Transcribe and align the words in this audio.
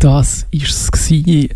Das 0.00 0.46
war 0.52 1.48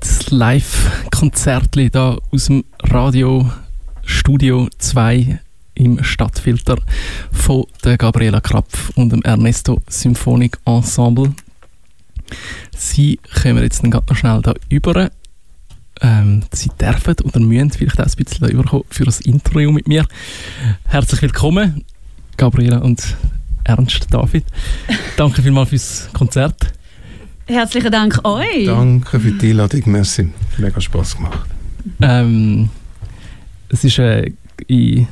das 0.00 0.30
Live-Konzert 0.30 1.76
hier 1.76 2.18
aus 2.32 2.46
dem 2.46 2.64
Radio 2.82 3.48
Studio 4.04 4.68
2 4.78 5.38
im 5.74 6.02
Stadtfilter 6.02 6.76
von 7.30 7.66
der 7.84 7.98
Gabriela 7.98 8.40
Krapf 8.40 8.90
und 8.96 9.10
dem 9.10 9.22
Ernesto 9.22 9.80
Symphonik 9.88 10.58
Ensemble. 10.64 11.34
Sie 12.76 13.20
kommen 13.40 13.62
jetzt 13.62 13.80
dann 13.80 13.90
noch 13.90 14.16
schnell 14.16 14.42
da 14.42 14.52
über. 14.68 15.12
Ähm, 16.00 16.42
Sie 16.52 16.70
dürfen 16.80 17.14
oder 17.22 17.38
müssen 17.38 17.70
vielleicht 17.70 18.00
auch 18.00 18.06
ein 18.06 18.24
bisschen 18.24 18.40
da 18.40 18.48
überkommen 18.48 18.86
für 18.90 19.04
das 19.04 19.20
Interview 19.20 19.70
mit 19.70 19.86
mir. 19.86 20.04
Herzlich 20.86 21.22
willkommen, 21.22 21.84
Gabriela 22.36 22.78
und 22.78 23.16
Ernst 23.62 24.08
David. 24.10 24.44
Danke 25.16 25.42
vielmals 25.42 25.68
fürs 25.68 26.08
Konzert. 26.12 26.65
Herzlichen 27.46 27.92
Dank 27.92 28.20
euch. 28.24 28.66
Danke 28.66 29.20
für 29.20 29.30
die 29.30 29.50
Einladung, 29.50 29.82
merci. 29.86 30.28
Mega 30.58 30.80
Spass 30.80 31.16
gemacht. 31.16 31.48
Ähm, 32.00 32.68
es 33.68 33.84
war 33.98 34.04
äh, 34.04 34.32
in 34.66 35.06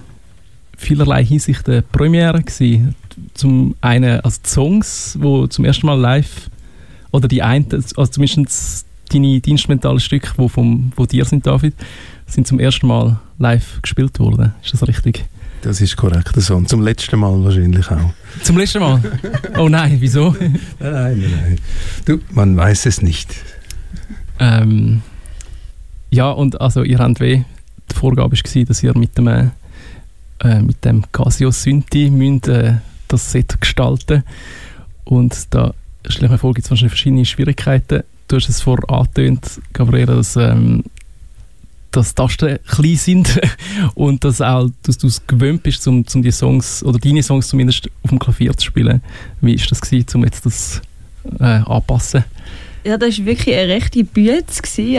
vielerlei 0.76 1.24
Hinsicht 1.24 1.68
eine 1.68 1.82
Premiere 1.82 2.42
gewesen. 2.42 2.96
Zum 3.34 3.76
einen 3.80 4.20
als 4.20 4.42
die 4.42 4.50
Songs, 4.50 5.16
wo 5.20 5.46
zum 5.46 5.64
ersten 5.64 5.86
Mal 5.86 5.98
live 5.98 6.50
oder 7.12 7.28
die 7.28 7.42
einen, 7.42 7.66
also 7.72 8.06
zumindest 8.06 8.84
deine 9.12 9.40
die 9.40 9.50
instrumentalen 9.50 10.00
Stücke, 10.00 10.30
wo 10.36 10.48
vom 10.48 10.92
wo 10.96 11.06
dir 11.06 11.24
sind, 11.24 11.46
David, 11.46 11.74
sind 12.26 12.48
zum 12.48 12.58
ersten 12.58 12.88
Mal 12.88 13.20
live 13.38 13.80
gespielt 13.80 14.18
worden. 14.18 14.54
Ist 14.62 14.72
das 14.72 14.88
richtig? 14.88 15.24
Das 15.64 15.80
ist 15.80 15.96
korrekt 15.96 16.34
so. 16.36 16.56
Und 16.56 16.68
zum 16.68 16.82
letzten 16.82 17.18
Mal 17.18 17.42
wahrscheinlich 17.42 17.90
auch. 17.90 18.12
Zum 18.42 18.58
letzten 18.58 18.80
Mal? 18.80 19.00
Oh 19.56 19.70
nein, 19.70 19.96
wieso? 19.98 20.30
nein, 20.38 20.60
nein, 20.78 21.32
nein. 21.42 21.58
Du, 22.04 22.20
man 22.32 22.54
weiß 22.54 22.84
es 22.84 23.00
nicht. 23.00 23.34
Ähm, 24.38 25.00
ja, 26.10 26.30
und 26.30 26.60
also 26.60 26.82
ihr 26.82 26.98
habt 26.98 27.18
weh, 27.20 27.44
die 27.90 27.94
Vorgabe 27.94 28.36
war, 28.36 28.64
dass 28.64 28.82
ihr 28.82 28.98
mit 28.98 29.16
dem, 29.16 29.26
äh, 29.28 30.60
mit 30.60 30.84
dem 30.84 31.10
Casio 31.12 31.50
Synthi 31.50 32.10
müsst, 32.10 32.48
äh, 32.48 32.74
das 33.08 33.32
Set 33.32 33.58
gestalten 33.58 34.22
Und 35.04 35.46
da 35.54 35.72
stelle 36.06 36.26
ich 36.26 36.32
mir 36.32 36.38
vor, 36.38 36.52
gibt 36.52 36.66
es 36.66 36.70
wahrscheinlich 36.70 36.92
verschiedene 36.92 37.24
Schwierigkeiten. 37.24 38.02
Du 38.28 38.36
hast 38.36 38.50
es 38.50 38.60
vorher 38.60 38.90
angetönt, 38.90 39.62
Gabriela, 39.72 40.16
dass 40.16 40.36
ähm, 40.36 40.84
dass 41.96 42.14
Tasten 42.14 42.58
klein 42.66 42.96
sind 42.96 43.40
und 43.94 44.24
dass 44.24 44.40
auch, 44.40 44.70
dass 44.82 44.98
du 44.98 45.06
es 45.06 45.26
gewöhnt 45.26 45.62
bist, 45.62 45.86
um, 45.86 46.04
um 46.14 46.22
die 46.22 46.32
Songs 46.32 46.82
oder 46.82 46.98
deine 46.98 47.22
Songs 47.22 47.48
zumindest 47.48 47.88
auf 48.02 48.10
dem 48.10 48.18
Klavier 48.18 48.56
zu 48.56 48.66
spielen. 48.66 49.00
Wie 49.40 49.54
ist 49.54 49.70
das 49.70 49.80
gewesen, 49.80 50.06
um 50.14 50.24
jetzt 50.24 50.44
das 50.44 50.82
äh, 51.40 51.44
anpassen? 51.44 52.24
Ja, 52.84 52.98
das 52.98 53.18
war 53.18 53.26
wirklich 53.26 53.56
eine 53.56 53.68
rechte 53.68 54.04
Bühne. 54.04 54.42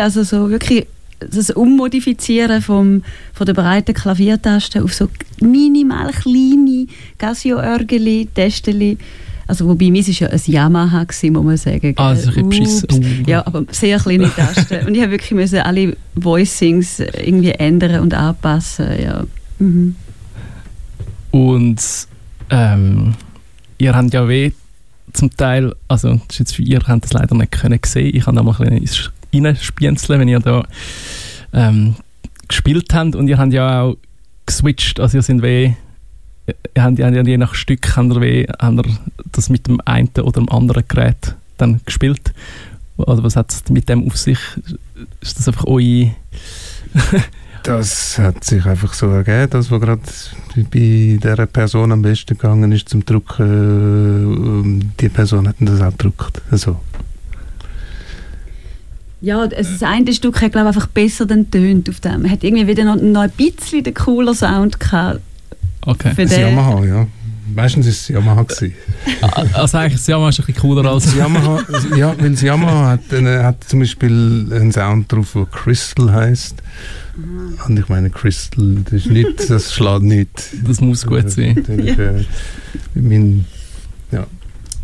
Also 0.01 0.23
so 0.23 0.49
wirklich 0.49 0.87
das 1.19 1.49
Ummodifizieren 1.49 2.61
vom, 2.61 3.03
von 3.33 3.45
der 3.45 3.53
breiten 3.53 3.93
Klaviertaste 3.93 4.83
auf 4.83 4.93
so 4.93 5.09
minimal 5.39 6.11
kleine 6.11 6.87
Casio-Örgeli, 7.17 8.27
Testeli 8.33 8.97
also 9.47 9.67
wobei, 9.67 9.91
meins 9.91 10.07
war 10.07 10.29
ja 10.29 10.33
ein 10.33 10.41
Yamaha, 10.45 11.03
gewesen, 11.03 11.33
muss 11.33 11.43
man 11.45 11.57
sagen. 11.57 11.93
Ah, 11.97 12.13
ist 12.13 12.35
ein 12.35 12.49
bisschen 12.49 13.25
Ja, 13.27 13.45
aber 13.45 13.65
sehr 13.71 13.99
kleine 13.99 14.33
Tasten. 14.33 14.87
und 14.87 14.95
ich 14.95 15.01
habe 15.01 15.11
wirklich 15.11 15.31
müssen 15.31 15.59
alle 15.59 15.95
Voicings 16.15 16.99
irgendwie 16.99 17.51
ändern 17.51 18.01
und 18.01 18.13
anpassen, 18.13 18.87
ja. 19.01 19.23
Mhm. 19.59 19.95
Und 21.31 21.81
ähm, 22.49 23.13
ihr 23.77 23.93
habt 23.95 24.13
ja 24.13 24.27
weh 24.27 24.51
zum 25.13 25.35
Teil, 25.35 25.73
also 25.87 26.13
das 26.13 26.21
ist 26.29 26.39
jetzt 26.39 26.55
für 26.55 26.61
ihr 26.63 26.79
habt 26.85 27.03
das 27.03 27.13
leider 27.13 27.35
nicht 27.35 27.51
können 27.51 27.79
sehen. 27.85 28.15
Ich 28.15 28.25
habe 28.25 28.35
da 28.35 28.43
mal 28.43 28.55
ein 28.59 28.79
bisschen 28.81 29.11
reinspienzeln, 29.33 30.19
wenn 30.19 30.27
ihr 30.27 30.39
da 30.39 30.65
ähm, 31.53 31.95
gespielt 32.47 32.93
habt 32.93 33.15
und 33.15 33.27
ihr 33.27 33.37
habt 33.37 33.53
ja 33.53 33.81
auch 33.81 33.97
geswitcht, 34.45 34.99
also 34.99 35.17
ihr 35.17 35.23
sind 35.23 35.41
weh 35.41 35.73
haben, 36.77 36.97
haben 36.97 37.27
je 37.27 37.37
nach 37.37 37.55
Stück 37.55 37.95
haben 37.95 38.19
wir, 38.21 38.47
haben 38.59 38.77
wir 38.77 38.85
das 39.31 39.49
mit 39.49 39.67
dem 39.67 39.79
einen 39.85 40.09
oder 40.19 40.41
dem 40.41 40.49
anderen 40.49 40.83
Gerät 40.87 41.35
dann 41.57 41.81
gespielt. 41.85 42.33
Oder 42.97 43.23
was 43.23 43.35
hat 43.35 43.51
es 43.51 43.63
mit 43.69 43.89
dem 43.89 44.07
auf 44.07 44.17
sich? 44.17 44.39
Ist 45.21 45.39
das 45.39 45.47
einfach 45.47 45.65
eure... 45.65 46.11
das 47.63 48.17
hat 48.19 48.43
sich 48.43 48.65
einfach 48.65 48.93
so 48.93 49.07
ergeben, 49.07 49.49
das, 49.49 49.71
was 49.71 49.81
gerade 49.81 50.01
bei 50.55 51.19
dieser 51.21 51.45
Person 51.47 51.91
am 51.91 52.01
besten 52.01 52.37
gegangen 52.37 52.71
ist 52.71 52.89
zum 52.89 53.03
Drucken, 53.03 53.45
ähm, 53.45 54.91
die 54.99 55.09
Person 55.09 55.47
hat 55.47 55.55
das 55.59 55.81
auch 55.81 55.91
gedruckt. 55.91 56.41
Also. 56.51 56.79
Ja, 59.19 59.47
das 59.47 59.81
eine 59.81 60.13
Stück 60.13 60.41
hat 60.41 60.51
glaube 60.51 60.69
ich 60.69 60.75
einfach 60.75 60.87
besser 60.87 61.25
den 61.25 61.49
tönt 61.49 61.89
auf 61.89 61.99
dem. 61.99 62.29
Hat 62.29 62.43
irgendwie 62.43 62.67
wieder 62.67 62.83
noch, 62.85 63.01
noch 63.01 63.21
ein 63.21 63.31
bisschen 63.31 63.83
den 63.83 63.93
cooler 63.93 64.35
Sound 64.35 64.79
gehabt 64.79 65.21
Okay. 65.85 66.13
Für 66.15 66.25
das 66.25 66.37
Yamaha, 66.37 66.83
ja. 66.85 67.07
Meistens 67.53 67.85
war 67.85 67.91
es 67.91 68.07
Yamaha. 68.07 68.43
Gewesen. 68.43 68.73
Ah, 69.21 69.43
also 69.53 69.77
eigentlich 69.77 69.93
das 69.93 70.07
Yamaha 70.07 70.29
ist 70.29 70.39
ein 70.39 70.45
bisschen 70.47 70.61
cooler 70.61 70.85
als... 70.91 71.05
Das 71.05 71.15
Yamaha, 71.15 71.63
ja, 71.95 72.15
weil 72.19 72.31
das 72.31 72.41
Yamaha 72.41 72.89
hat, 72.89 73.13
äh, 73.13 73.43
hat 73.43 73.63
zum 73.63 73.79
Beispiel 73.79 74.47
einen 74.51 74.71
Sound 74.71 75.11
drauf, 75.11 75.33
der 75.35 75.45
Crystal 75.45 76.11
heisst. 76.11 76.55
Und 77.67 77.79
ich 77.79 77.87
meine, 77.87 78.09
Crystal, 78.09 78.77
das 78.83 78.93
ist 78.93 79.05
nicht, 79.07 79.49
das 79.49 79.73
schlägt 79.73 80.01
nicht. 80.01 80.29
Das 80.67 80.81
muss 80.81 81.05
gut 81.05 81.29
sein. 81.29 81.63
Ja. 81.83 81.93
Äh, 81.93 82.25
mein, 82.95 83.45
ja. 84.11 84.25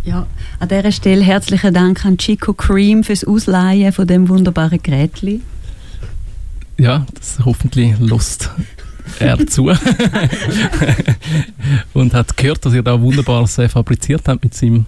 Ja, 0.04 0.28
an 0.60 0.70
dieser 0.70 0.92
Stelle 0.92 1.24
herzlichen 1.24 1.74
Dank 1.74 2.06
an 2.06 2.18
Chico 2.18 2.54
Cream 2.54 3.04
fürs 3.04 3.24
Ausleihen 3.24 3.92
von 3.92 4.08
dem 4.08 4.30
wunderbaren 4.30 4.82
Gerät. 4.82 5.22
Ja, 6.78 7.06
das 7.14 7.40
hoffentlich 7.44 8.00
Lust 8.00 8.50
er 9.20 9.46
zu 9.48 9.66
und 11.94 12.14
hat 12.14 12.38
gehört, 12.38 12.66
dass 12.66 12.74
ihr 12.74 12.84
da 12.84 13.00
wunderbares 13.00 13.58
äh, 13.58 13.70
fabriziert 13.70 14.28
habt 14.28 14.44
mit 14.44 14.54
seinem, 14.54 14.86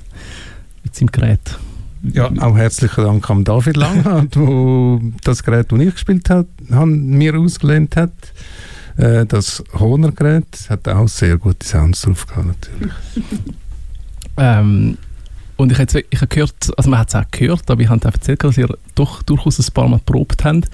mit 0.83 0.95
seinem 0.95 1.11
Gerät. 1.11 1.57
Ja, 2.03 2.29
auch 2.39 2.57
herzlichen 2.57 3.03
Dank 3.03 3.29
an 3.29 3.45
David 3.45 3.77
Langhardt, 3.77 4.35
der 4.35 4.99
das 5.23 5.43
Gerät, 5.43 5.71
das 5.71 5.79
ich 5.79 5.93
gespielt 5.93 6.29
habe, 6.29 6.47
mir 6.85 7.39
ausgelehnt 7.39 7.95
hat. 7.95 8.11
Äh, 8.97 9.25
das 9.25 9.63
Honor-Gerät 9.73 10.67
hat 10.69 10.87
auch 10.87 11.07
sehr 11.07 11.37
gute 11.37 11.65
Sounds 11.65 12.01
drauf 12.01 12.27
gehabt, 12.27 12.47
natürlich. 12.47 12.93
ähm, 14.37 14.97
und 15.55 15.71
ich 15.71 15.79
habe 15.79 16.03
ich 16.09 16.29
gehört, 16.29 16.71
also 16.77 16.89
man 16.89 16.99
hat 16.99 17.09
es 17.09 17.15
auch 17.15 17.23
gehört, 17.31 17.69
aber 17.69 17.81
ich 17.81 17.89
habe 17.89 18.03
erzählt, 18.03 18.43
dass 18.43 18.57
ihr 18.57 18.75
doch 18.95 19.21
durchaus 19.23 19.59
ein 19.59 19.73
paar 19.73 19.87
Mal 19.87 19.97
geprobt 19.97 20.43
habt. 20.43 20.69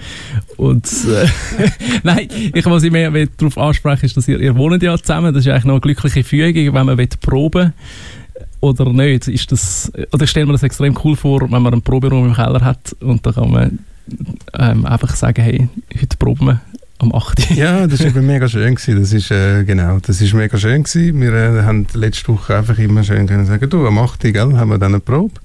Und 0.56 0.86
äh, 1.06 1.26
nein, 2.02 2.28
ich, 2.30 2.66
was 2.66 2.82
ich 2.82 2.90
mehr 2.90 3.10
darauf 3.36 3.58
ansprechen 3.58 4.06
ist, 4.06 4.16
dass 4.16 4.28
ihr, 4.28 4.40
ihr 4.40 4.56
wohnt 4.56 4.82
ja 4.82 4.96
zusammen, 4.96 5.34
das 5.34 5.44
ist 5.44 5.52
eigentlich 5.52 5.64
noch 5.64 5.74
eine 5.74 5.80
glückliche 5.80 6.24
Fügung, 6.24 6.74
wenn 6.74 6.86
man 6.86 6.98
will 6.98 7.08
proben 7.20 7.72
oder 8.60 8.92
nicht. 8.92 9.28
Ist 9.28 9.52
das, 9.52 9.92
oder 10.12 10.24
ich 10.24 10.30
stelle 10.30 10.46
mir 10.46 10.52
das 10.52 10.62
extrem 10.62 10.96
cool 11.04 11.16
vor, 11.16 11.42
wenn 11.42 11.62
man 11.62 11.72
einen 11.72 11.82
Proberaum 11.82 12.28
im 12.28 12.34
Keller 12.34 12.60
hat 12.62 12.96
und 13.00 13.24
da 13.26 13.32
kann 13.32 13.50
man 13.50 13.78
ähm, 14.58 14.86
einfach 14.86 15.14
sagen, 15.14 15.42
hey, 15.42 15.68
heute 16.00 16.16
proben 16.16 16.46
wir 16.46 16.60
am 17.00 17.14
8. 17.14 17.50
ja, 17.56 17.86
das 17.86 18.02
war 18.14 18.22
mega 18.22 18.48
schön. 18.48 18.74
Gewesen. 18.74 19.00
Das 19.00 19.12
ist, 19.12 19.30
äh, 19.30 19.64
genau, 19.64 19.98
das 20.00 20.20
ist 20.20 20.34
mega 20.34 20.56
schön. 20.58 20.82
Gewesen. 20.82 21.20
Wir 21.20 21.32
äh, 21.32 21.62
haben 21.62 21.86
letzte 21.94 22.28
Woche 22.28 22.56
einfach 22.56 22.78
immer 22.78 23.02
schön 23.02 23.26
können 23.26 23.46
sagen, 23.46 23.68
du, 23.68 23.86
am 23.86 23.98
8. 23.98 24.20
Gell, 24.20 24.56
haben 24.56 24.70
wir 24.70 24.78
dann 24.78 24.92
eine 24.92 25.00
Probe. 25.00 25.40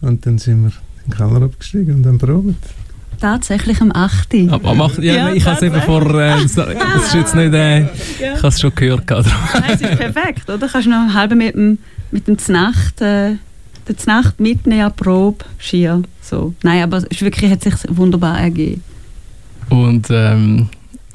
Und 0.00 0.24
dann 0.24 0.38
sind 0.38 0.62
wir 0.62 0.72
in 1.04 1.10
den 1.10 1.16
Keller 1.16 1.44
abgestiegen 1.44 1.96
und 1.96 2.02
dann 2.02 2.18
probiert. 2.18 2.56
Tatsächlich 3.20 3.80
am 3.80 3.92
8. 3.92 4.34
Am, 4.34 4.64
am 4.64 4.80
8. 4.80 4.98
Ja, 4.98 5.14
ja 5.14 5.32
ich 5.32 5.44
habe 5.44 5.56
es 5.56 5.62
eben 5.62 5.82
vor, 5.82 6.02
äh, 6.20 6.44
ist 6.44 6.56
jetzt 7.14 7.34
nicht, 7.34 7.52
äh, 7.52 7.80
ja. 7.80 7.88
ich 8.20 8.38
habe 8.38 8.48
es 8.48 8.60
schon 8.60 8.74
gehört. 8.74 9.10
Nein, 9.10 9.24
es 9.74 9.80
ist 9.80 9.98
perfekt, 9.98 10.48
oder? 10.48 10.68
Kannst 10.68 10.86
du 10.86 10.90
noch 10.90 11.12
halb 11.12 11.34
mit 11.34 11.54
dem, 11.54 11.78
mit 12.12 12.28
dem 12.28 12.38
Znacht, 12.38 13.00
äh, 13.00 13.32
der 13.88 13.96
Znacht 13.96 14.38
mitnehmen 14.38 14.82
an 14.82 14.94
Probe, 14.94 15.44
Skier, 15.58 16.02
so. 16.22 16.54
Nein, 16.62 16.82
aber 16.82 17.02
es 17.10 17.20
wirklich, 17.20 17.50
hat 17.50 17.62
sich 17.62 17.74
wunderbar 17.88 18.38
ergeben. 18.38 18.84
Und 19.68 20.06
ähm, 20.10 20.68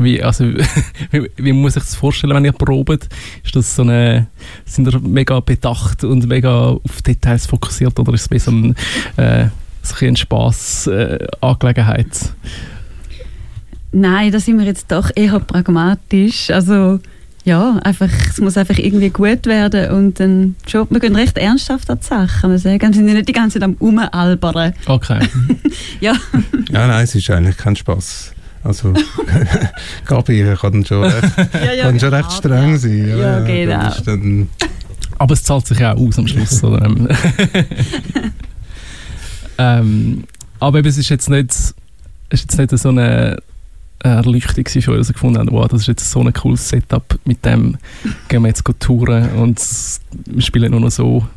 wie, 0.03 0.21
also, 0.21 0.45
wie, 1.11 1.29
wie, 1.37 1.53
muss 1.53 1.75
ich 1.75 1.83
das 1.83 1.95
vorstellen, 1.95 2.35
wenn 2.35 2.45
ihr 2.45 2.51
probt? 2.51 3.09
Ist 3.43 3.55
das 3.55 3.75
so 3.75 3.81
eine, 3.83 4.27
sind 4.65 4.87
ihr 4.87 4.99
mega 4.99 5.39
bedacht 5.39 6.03
und 6.03 6.27
mega 6.27 6.69
auf 6.69 7.01
Details 7.01 7.45
fokussiert 7.45 7.99
oder 7.99 8.13
ist 8.13 8.21
es 8.21 8.29
mehr 8.29 8.39
so 8.39 8.51
ein, 8.51 8.75
äh, 9.17 9.47
so 9.81 10.05
ein 10.05 10.15
Spaß-Angelegenheit? 10.15 12.07
Äh, 12.07 12.29
Nein, 13.95 14.31
da 14.31 14.39
sind 14.39 14.57
wir 14.57 14.65
jetzt 14.65 14.91
doch 14.91 15.11
eher 15.15 15.39
pragmatisch. 15.39 16.49
Also 16.49 16.99
ja, 17.45 17.77
einfach, 17.83 18.09
es 18.29 18.39
muss 18.39 18.57
einfach 18.57 18.77
irgendwie 18.77 19.09
gut 19.09 19.45
werden 19.45 19.91
und 19.91 20.19
dann 20.19 20.55
schon, 20.65 20.87
wir 20.89 20.99
gehen 20.99 21.15
recht 21.15 21.37
ernsthaft 21.37 21.89
an 21.89 21.99
die 21.99 22.05
Sache, 22.05 22.49
wir 22.49 22.57
sagen. 22.57 22.81
Wir 22.81 22.93
sind 22.93 23.05
nicht 23.05 23.27
die 23.27 23.33
ganze 23.33 23.59
Zeit 23.59 23.63
am 23.63 23.75
Umalbern. 23.75 24.73
Okay. 24.85 25.19
ja. 25.99 26.13
ja, 26.71 26.87
nein, 26.87 27.03
es 27.03 27.15
ist 27.15 27.29
eigentlich 27.29 27.57
kein 27.57 27.75
Spaß. 27.75 28.32
Also, 28.63 28.93
Gabi 30.05 30.55
kann 30.59 30.85
schon 30.85 31.03
recht, 31.11 31.53
ja, 31.53 31.73
ja, 31.73 31.83
kann 31.85 31.99
schon 31.99 32.13
recht 32.13 32.31
streng 32.31 32.77
sein. 32.77 33.09
Ja, 33.09 33.39
ja 33.39 33.91
genau. 33.99 34.47
Aber 35.17 35.33
es 35.33 35.43
zahlt 35.43 35.67
sich 35.67 35.79
ja 35.79 35.93
auch 35.93 35.99
aus 35.99 36.17
am 36.17 36.27
Schluss. 36.27 36.63
Oder? 36.63 36.89
Ähm, 39.57 40.23
aber 40.59 40.79
eben, 40.79 40.87
es 40.87 40.97
ist 40.97 41.09
jetzt 41.09 41.29
nicht, 41.29 41.51
es 41.51 41.75
ist 42.31 42.57
jetzt 42.57 42.71
nicht 42.71 42.81
so 42.81 42.89
eine 42.89 43.37
Erleuchtung 43.99 44.65
für 44.67 44.91
uns 44.93 45.13
gefunden 45.13 45.37
haben, 45.37 45.51
wow, 45.51 45.67
das 45.67 45.81
ist 45.81 45.87
jetzt 45.87 46.09
so 46.09 46.21
ein 46.21 46.33
cooles 46.33 46.67
Setup, 46.67 47.19
mit 47.23 47.45
dem 47.45 47.77
gehen 48.27 48.41
wir 48.41 48.47
jetzt 48.47 48.63
touren 48.79 49.29
und 49.33 49.61
wir 50.25 50.41
spielen 50.41 50.71
nur 50.71 50.79
noch 50.79 50.89
so. 50.89 51.27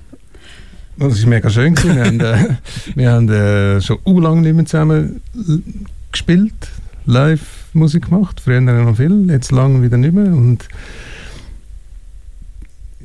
Das 0.97 1.23
war 1.23 1.29
mega 1.29 1.51
schön. 1.51 1.77
wir 1.77 2.05
haben, 2.05 2.21
äh, 2.21 2.57
wir 2.95 3.13
haben 3.13 3.29
äh, 3.29 3.81
schon 3.83 3.99
lange 4.05 4.41
nicht 4.41 4.57
mehr 4.57 4.65
zusammen 4.65 5.21
gespielt, 6.11 6.55
live 7.07 7.67
Musik 7.73 8.07
gemacht, 8.07 8.41
früher 8.41 8.61
noch 8.61 8.97
viel, 8.97 9.29
jetzt 9.31 9.53
lange 9.53 9.83
wieder 9.83 9.97
nicht 9.97 10.15
mehr 10.15 10.27
und 10.27 10.69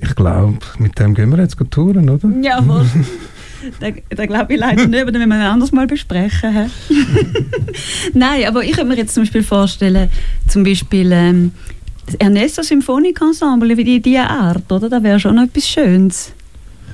ich 0.02 0.16
glaube, 0.16 0.58
mit 0.80 0.98
dem 0.98 1.14
gehen 1.14 1.30
wir 1.30 1.40
jetzt 1.40 1.58
touren, 1.70 2.10
oder? 2.10 2.28
Jawohl. 2.42 2.86
Da, 3.80 3.90
da 4.10 4.26
glaube 4.26 4.54
ich 4.54 4.60
leider 4.60 4.88
nicht, 4.88 5.02
aber 5.02 5.12
dann 5.12 5.22
müssen 5.22 5.40
wir 5.40 5.46
ein 5.46 5.54
anderes 5.54 5.72
Mal 5.72 5.86
besprechen. 5.86 6.72
Nein, 8.14 8.46
aber 8.48 8.64
ich 8.64 8.72
könnte 8.72 8.90
mir 8.90 8.98
jetzt 8.98 9.14
zum 9.14 9.24
Beispiel 9.24 9.44
vorstellen, 9.44 10.10
zum 10.48 10.64
Beispiel 10.64 11.12
ähm, 11.12 11.52
das 12.08 12.16
Ernesto 12.16 12.64
Symphonik 12.64 13.22
Ensemble, 13.22 13.78
wie 13.78 13.84
die, 13.84 14.02
diese 14.02 14.22
Art, 14.22 14.72
oder? 14.72 14.90
Da 14.90 15.04
wäre 15.04 15.20
schon 15.20 15.36
noch 15.36 15.44
etwas 15.44 15.68
Schönes, 15.68 16.32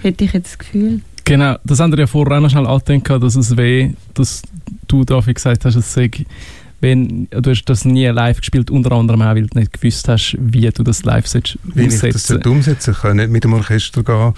hätte 0.01 0.25
ich 0.25 0.33
jetzt 0.33 0.51
das 0.51 0.59
Gefühl. 0.59 1.01
Genau, 1.23 1.55
das 1.63 1.79
haben 1.79 1.91
wir 1.93 1.99
ja 1.99 2.07
vorher 2.07 2.37
auch 2.37 2.41
noch 2.41 2.49
schnell 2.49 2.67
angedenkt, 2.67 3.09
dass 3.09 3.35
es 3.35 3.55
weh, 3.55 3.91
dass 4.13 4.41
du 4.87 5.03
dafür 5.05 5.33
gesagt 5.33 5.63
hast, 5.63 5.75
es 5.75 5.93
sei 5.93 6.11
wenn 6.79 7.27
du 7.31 7.49
hast 7.49 7.65
das 7.65 7.85
nie 7.85 8.05
live 8.05 8.39
gespielt, 8.39 8.69
unter 8.69 8.91
anderem 8.91 9.21
auch, 9.21 9.35
weil 9.35 9.47
du 9.47 9.57
nicht 9.57 9.73
gewusst 9.73 10.07
hast, 10.07 10.37
wie 10.39 10.69
du 10.69 10.83
das 10.83 11.03
live 11.03 11.27
sollst 11.27 11.57
wie 11.63 11.85
umsetzen. 11.85 12.37
ich 12.37 12.43
das 12.43 12.51
umsetzen 12.51 12.91
Ich 12.91 13.01
kann 13.01 13.17
nicht 13.17 13.31
mit 13.31 13.43
dem 13.43 13.53
Orchester 13.53 14.03
gehen 14.03 14.33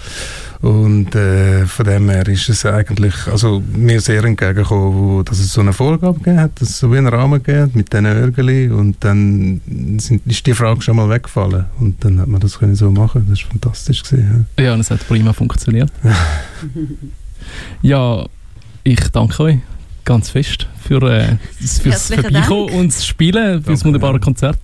und 0.62 1.14
äh, 1.14 1.66
von 1.66 1.84
dem 1.84 2.08
her 2.08 2.26
ist 2.28 2.48
es 2.48 2.64
eigentlich, 2.64 3.14
also 3.26 3.62
mir 3.74 4.00
sehr 4.00 4.24
entgegengekommen, 4.24 4.94
wo, 4.94 5.22
dass 5.22 5.38
es 5.38 5.52
so 5.52 5.60
eine 5.60 5.72
Vorgabe 5.72 6.18
gegeben 6.18 6.40
hat, 6.40 6.60
dass 6.60 6.70
es 6.70 6.78
so 6.78 6.90
wie 6.92 6.98
einen 6.98 7.08
Rahmen 7.08 7.42
gegeben 7.42 7.72
mit 7.74 7.92
diesen 7.92 8.06
Örgeli 8.06 8.70
und 8.70 8.96
dann 9.00 9.60
sind, 9.98 10.26
ist 10.26 10.46
die 10.46 10.54
Frage 10.54 10.80
schon 10.80 10.96
mal 10.96 11.10
weggefallen 11.10 11.66
und 11.78 12.02
dann 12.04 12.20
hat 12.20 12.28
man 12.28 12.40
das 12.40 12.58
können 12.58 12.74
so 12.74 12.90
machen, 12.90 13.26
das 13.28 13.42
war 13.42 13.50
fantastisch 13.50 14.02
gewesen. 14.02 14.46
Ja, 14.58 14.64
ja 14.64 14.74
und 14.74 14.80
es 14.80 14.90
hat 14.90 15.06
prima 15.06 15.32
funktioniert. 15.34 15.92
ja, 17.82 18.24
ich 18.82 19.00
danke 19.10 19.42
euch 19.42 19.58
ganz 20.10 20.30
fest 20.30 20.66
für, 20.82 21.00
äh, 21.02 21.36
fürs 21.82 22.12
Vorbeikommen 22.12 22.70
und 22.70 22.88
das 22.88 23.06
Spielen, 23.06 23.62
für 23.62 23.70
das 23.70 23.84
wunderbare 23.84 24.18
Konzert. 24.18 24.58